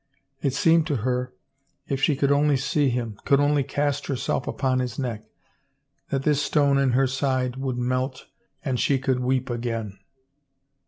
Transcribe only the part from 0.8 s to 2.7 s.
to her if she could only